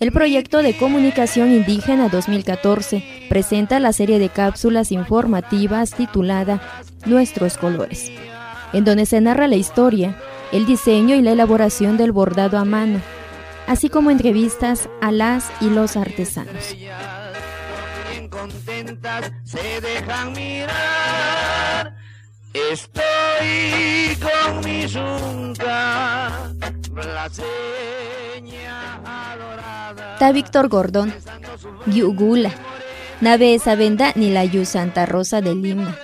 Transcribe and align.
El 0.00 0.12
proyecto 0.12 0.62
de 0.62 0.76
comunicación 0.76 1.50
indígena 1.50 2.08
2014 2.08 3.26
presenta 3.28 3.80
la 3.80 3.92
serie 3.92 4.20
de 4.20 4.28
cápsulas 4.28 4.92
informativas 4.92 5.92
titulada 5.92 6.62
Nuestros 7.04 7.58
colores, 7.58 8.12
en 8.72 8.84
donde 8.84 9.06
se 9.06 9.20
narra 9.20 9.48
la 9.48 9.56
historia, 9.56 10.16
el 10.52 10.66
diseño 10.66 11.16
y 11.16 11.22
la 11.22 11.32
elaboración 11.32 11.96
del 11.96 12.12
bordado 12.12 12.58
a 12.58 12.64
mano, 12.64 13.00
así 13.66 13.88
como 13.88 14.12
entrevistas 14.12 14.88
a 15.00 15.10
las 15.10 15.50
y 15.60 15.68
los 15.68 15.96
artesanos. 15.96 16.76
Estoy 22.70 24.16
con 24.20 24.60
mi 24.64 24.86
Ta 30.18 30.32
Víctor 30.32 30.68
Gordón, 30.68 31.14
Yugula, 31.86 32.50
Nave 33.20 33.54
esa 33.54 33.76
venda 33.76 34.12
ni 34.16 34.30
la 34.30 34.44
Yu 34.44 34.64
Santa 34.64 35.06
Rosa 35.06 35.40
de 35.40 35.54
Lima, 35.54 35.96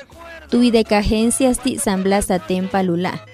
Tui 0.50 0.70
de 0.70 0.84
cagencias 0.84 1.58
ti 1.58 1.78
San 1.78 2.04
Blas 2.04 2.28
Tempa 2.46 2.84
Lula, 2.84 3.24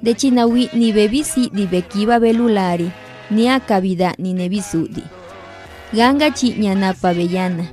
de 0.00 0.14
Chinawi 0.14 0.70
ni 0.74 0.92
bebisi 0.92 1.50
di 1.52 1.66
bekiba 1.66 2.20
belulari, 2.20 2.92
ni 3.30 3.48
acabida 3.48 4.14
ni 4.18 4.32
nebisudi. 4.32 5.02
Ganga 5.92 6.32
Chiñanapa 6.32 7.12
Bellana. 7.12 7.72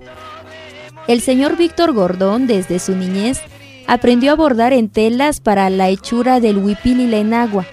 El 1.08 1.22
señor 1.22 1.56
Víctor 1.56 1.94
Gordón, 1.94 2.48
desde 2.48 2.80
su 2.80 2.96
niñez, 2.96 3.42
aprendió 3.86 4.32
a 4.32 4.36
bordar 4.36 4.74
en 4.74 4.90
telas 4.90 5.40
para 5.40 5.70
la 5.70 5.90
hechura 5.90 6.40
del 6.40 6.58
huipil 6.58 7.14
agua, 7.34 7.66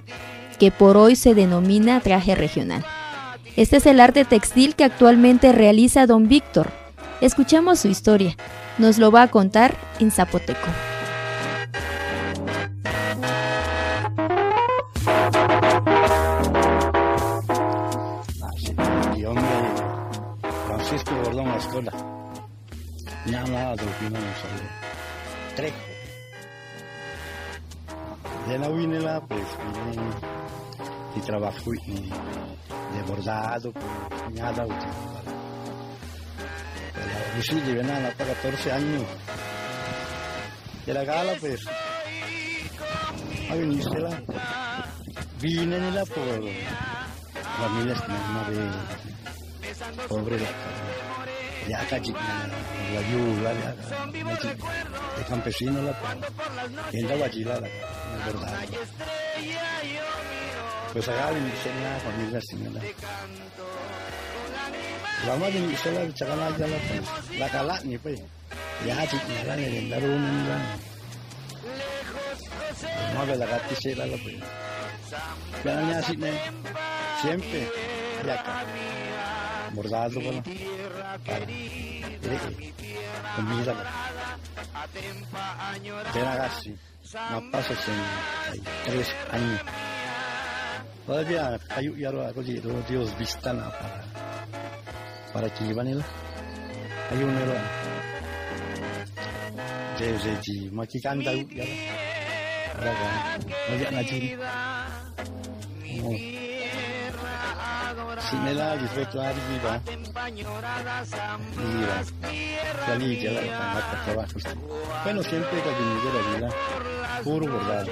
que 0.58 0.70
por 0.70 0.98
hoy 0.98 1.16
se 1.16 1.34
denomina 1.34 2.00
traje 2.00 2.34
regional. 2.34 2.84
Este 3.56 3.78
es 3.78 3.86
el 3.86 4.00
arte 4.00 4.24
textil 4.24 4.74
que 4.74 4.84
actualmente 4.84 5.52
realiza 5.52 6.06
don 6.06 6.28
Víctor. 6.28 6.70
Escuchamos 7.20 7.80
su 7.80 7.88
historia. 7.88 8.36
Nos 8.78 8.98
lo 8.98 9.10
va 9.10 9.22
a 9.22 9.28
contar 9.28 9.76
en 9.98 10.10
zapoteco. 10.10 10.68
Francisco 20.66 21.14
Gordón 21.24 21.48
la 21.48 21.56
escuela. 21.56 21.92
Ya 23.26 23.44
nada 23.44 23.76
de 23.76 23.84
Trejo. 25.56 25.76
De 28.48 28.58
la 28.58 28.68
Winela, 28.70 29.20
pues 29.28 29.42
vine 29.90 30.02
y 31.16 31.20
trabajo 31.20 31.74
y 31.74 32.10
de 32.94 33.02
bordado, 33.02 33.72
nada 34.32 34.64
útil. 34.64 34.88
Yo 37.36 37.42
sí 37.42 37.60
llevé 37.62 37.82
nada 37.82 38.12
para 38.16 38.34
14 38.34 38.72
años. 38.72 39.04
De 40.86 40.94
la 40.94 41.04
gala, 41.04 41.32
pues, 41.40 41.60
a 43.50 43.54
venirse 43.54 43.90
vine 45.40 45.76
en 45.76 45.94
la 45.94 46.04
por 46.04 46.42
familias 47.58 48.00
que 48.02 48.12
no 48.12 48.44
de 48.50 50.06
pobre 50.08 50.36
de 50.36 50.46
acá. 51.74 51.96
La 52.94 53.02
yula 53.10 53.52
de 55.16 55.24
campesino 55.28 55.82
la 55.82 55.94
en 56.92 57.08
la 57.08 57.16
guachila 57.16 57.60
la 57.60 58.26
verdad 58.26 58.64
pues 60.92 61.08
acá 61.08 61.30
en 61.30 61.84
la 61.84 62.00
familia 62.00 62.40
señora 62.40 62.82
lama 65.26 65.46
din 65.50 65.70
isela 65.70 66.02
chakana 66.14 66.50
jala 66.58 66.78
la 67.38 67.48
kala 67.48 67.80
ni 67.84 67.98
pe 67.98 68.14
ya 68.86 69.06
chik 69.10 69.22
nala 69.28 69.56
ni 69.56 69.90
daru 69.90 70.12
ni 70.18 70.32
la 70.48 70.56
ma 73.14 73.22
la 73.40 73.46
gati 73.46 73.74
se 73.82 73.94
la 73.94 74.04
pe 74.24 74.32
ya 75.64 75.72
ni 75.82 75.92
así 75.94 76.16
ne 76.16 76.32
siempre. 77.22 77.60
Ya 78.26 78.34
acá. 78.34 78.64
bordado 79.72 80.20
con 80.20 80.42
para 80.42 81.46
comida 83.36 83.74
de 86.12 86.20
ragazzi 86.24 86.74
ma 87.30 87.40
paso 87.52 87.74
63 87.74 89.08
años 89.32 89.60
todavía 91.10 91.58
kayu 91.66 91.98
yaro 91.98 92.22
ako 92.22 92.38
di 92.46 92.62
Dios 92.86 93.10
vista 93.18 93.50
na 93.50 93.66
para 93.66 93.98
para 95.34 95.50
que 95.50 95.66
iban 95.66 95.90
el 95.90 95.98
hay 97.10 97.18
un 97.18 97.34
héroe 97.34 97.62
desde 99.98 100.38
di 100.38 100.70
makikanda 100.70 101.34
yaro 101.34 101.74
para 102.78 102.92
kan 102.94 103.42
no 103.42 103.74
na 103.90 104.02
jiri 104.06 104.38
Sinela 108.30 108.78
rispetto 108.78 109.18
a 109.18 109.34
Riva 109.34 109.82
Riva 111.58 111.98
Salilla 112.86 113.30
la 113.34 113.42
para 113.74 114.04
trabajo 114.06 114.38
bueno 115.02 115.20
siempre 115.26 115.58
que 115.58 115.70
la 116.14 116.22
vida. 116.30 116.48
Puro 117.24 117.46
bordado. 117.50 117.90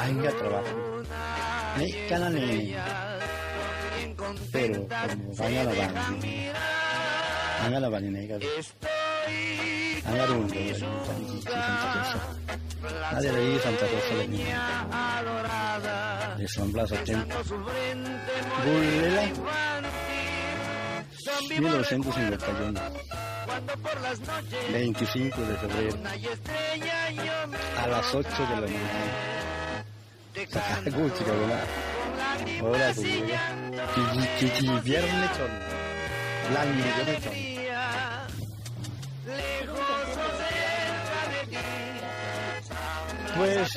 Haya 0.00 0.30
trabajo 0.40 0.95
Nih. 1.76 2.76
Pero, 4.52 4.88
como. 5.36 5.96
Van 7.62 7.74
a 7.74 7.80
la 7.80 7.88
banda 7.88 8.10
nih 8.10 8.28
kan. 8.28 8.40
Ang 10.06 10.18
arun 10.22 10.46
ko, 10.46 10.60
panji 11.06 11.38
Santa 13.64 13.86
Rosa. 13.90 14.14
De 16.38 16.46
a 16.94 16.98
Tempo. 17.04 17.38
Bulela. 18.62 19.24
1951. 21.58 22.80
25 24.72 25.40
de 25.40 25.54
febrero. 25.56 25.96
A 27.82 27.86
las 27.88 28.14
8 28.14 28.28
de 28.30 28.54
la 28.54 28.60
mañana. 28.60 29.45
Gucci 30.36 31.24
gani 34.84 35.28
con. 35.38 35.50
Pues 43.36 43.68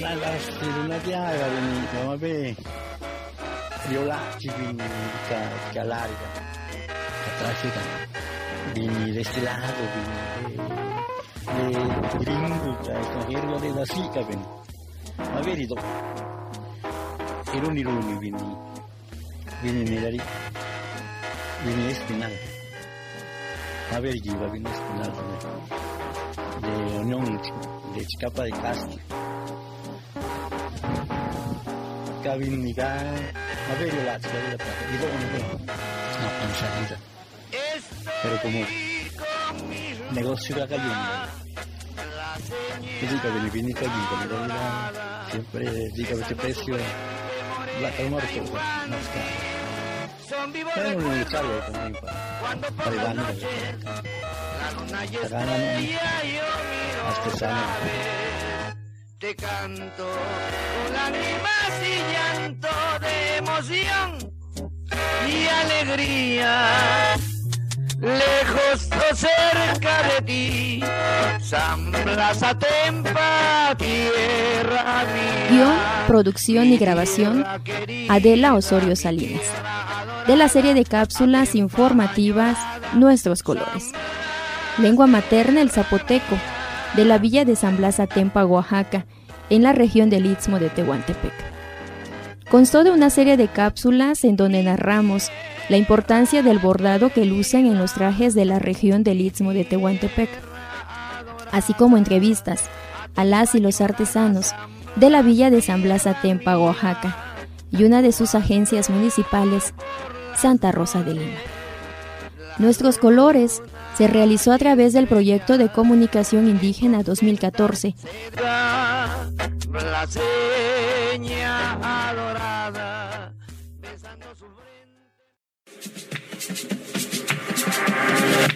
la 0.00 0.14
las 0.16 0.46
tiruna 0.60 0.98
dia 0.98 1.22
ga 1.32 1.48
ni 1.48 1.80
no 1.94 2.18
be. 2.18 2.54
Viola 3.88 4.18
chivin 4.38 4.78
ka 5.28 5.40
ka 5.72 5.84
larga. 5.84 6.28
Ka 7.24 7.30
tráfica. 7.38 7.82
Vini 8.74 8.94
vini 8.94 9.12
de 9.12 9.24
gringo, 13.26 13.60
de 13.60 13.70
la 13.70 13.86
sica, 13.86 14.20
vini. 15.18 15.32
magari 15.34 15.66
dopo 15.66 15.86
iruni 17.54 17.82
runi 17.82 18.18
vini 18.18 18.56
vini 19.62 19.82
mirari 19.90 20.20
vini 21.64 21.90
espinal 21.90 22.32
magari 23.90 24.20
giva 24.20 24.46
vini 24.48 24.68
espinal 24.70 25.12
de 26.60 26.72
unión 26.98 27.40
de 27.94 28.06
chicapa 28.06 28.44
de 28.44 28.50
castro 28.50 28.98
kawin 32.22 32.62
ni 32.64 32.72
ka 32.74 32.88
magari 33.68 34.04
la 34.04 34.18
chica 34.18 34.38
de 34.38 34.48
la 34.50 34.56
plata 34.56 34.82
y 34.88 34.96
luego 34.98 35.16
no 35.18 35.26
no 36.22 36.28
pancha 36.38 36.96
pero 38.22 38.40
como 38.40 38.60
negocio 40.12 40.54
de 40.54 40.62
acá 40.62 40.76
Jadi 40.76 40.88
kalau 40.88 41.41
lagi 43.02 43.16
kalau 43.18 43.38
dia 43.42 43.50
bilang 43.50 44.50
siempre 45.32 45.66
jika 45.96 46.12
betul 46.20 46.36
precio 46.36 46.76
la 47.80 47.90
calmar 47.96 48.24
todo 48.30 48.52
no 48.88 48.96
está. 48.96 49.22
Pero 50.74 51.00
no 51.00 51.14
le 51.14 51.24
sale 51.28 51.60
también 51.66 51.92
para 52.00 52.70
para 52.72 52.96
ganar. 52.96 53.34
Para 55.22 55.44
ganar 55.44 55.82
hasta 57.08 57.30
sana. 57.36 57.64
Te 59.18 59.34
canto 59.36 60.06
con 60.06 60.92
lágrimas 60.92 61.72
y 61.82 61.94
llanto 62.12 62.74
de 63.00 63.36
emoción 63.36 64.10
y 65.28 65.46
alegría 65.46 66.52
lejos 68.02 68.88
o 68.90 69.14
cerca 69.14 70.02
de 70.02 70.22
ti, 70.26 70.84
San 71.40 71.92
Blas 71.92 72.42
Atempa, 72.42 73.76
tierra 73.78 75.04
mía. 75.14 75.48
Guión, 75.50 75.76
producción 76.08 76.66
y 76.66 76.78
grabación, 76.78 77.44
Adela 78.08 78.54
Osorio 78.54 78.96
Salinas. 78.96 79.42
de 80.26 80.36
la 80.36 80.48
serie 80.48 80.74
de 80.74 80.84
cápsulas 80.84 81.54
informativas 81.54 82.58
Nuestros 82.94 83.42
Colores. 83.42 83.92
Lengua 84.78 85.06
materna 85.06 85.60
el 85.60 85.70
zapoteco, 85.70 86.36
de 86.96 87.04
la 87.04 87.18
villa 87.18 87.44
de 87.44 87.56
San 87.56 87.76
Blas 87.76 88.00
Atempa, 88.00 88.44
Oaxaca, 88.44 89.06
en 89.48 89.62
la 89.62 89.72
región 89.72 90.10
del 90.10 90.26
Istmo 90.26 90.58
de 90.58 90.70
Tehuantepec. 90.70 91.32
Constó 92.50 92.84
de 92.84 92.90
una 92.90 93.10
serie 93.10 93.36
de 93.36 93.48
cápsulas 93.48 94.24
en 94.24 94.36
donde 94.36 94.62
narramos 94.62 95.30
la 95.72 95.78
importancia 95.78 96.42
del 96.42 96.58
bordado 96.58 97.08
que 97.08 97.24
lucen 97.24 97.64
en 97.64 97.78
los 97.78 97.94
trajes 97.94 98.34
de 98.34 98.44
la 98.44 98.58
región 98.58 99.04
del 99.04 99.22
Istmo 99.22 99.54
de 99.54 99.64
Tehuantepec, 99.64 100.28
así 101.50 101.72
como 101.72 101.96
entrevistas 101.96 102.64
a 103.16 103.24
las 103.24 103.54
y 103.54 103.58
los 103.58 103.80
artesanos 103.80 104.52
de 104.96 105.08
la 105.08 105.22
villa 105.22 105.48
de 105.48 105.62
San 105.62 105.82
Blas 105.82 106.06
Atempa, 106.06 106.58
Oaxaca, 106.58 107.16
y 107.70 107.84
una 107.84 108.02
de 108.02 108.12
sus 108.12 108.34
agencias 108.34 108.90
municipales, 108.90 109.72
Santa 110.36 110.72
Rosa 110.72 111.02
de 111.02 111.14
Lima. 111.14 111.38
Nuestros 112.58 112.98
colores 112.98 113.62
se 113.96 114.08
realizó 114.08 114.52
a 114.52 114.58
través 114.58 114.92
del 114.92 115.06
proyecto 115.06 115.56
de 115.56 115.70
comunicación 115.70 116.48
indígena 116.48 117.02
2014. 117.02 117.94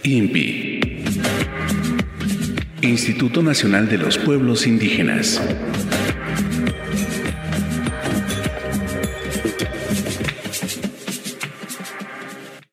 INPI 0.07 1.03
Instituto 2.81 3.43
Nacional 3.43 3.89
de 3.89 3.99
los 3.99 4.19
Pueblos 4.19 4.69
Indígenas 4.69 5.43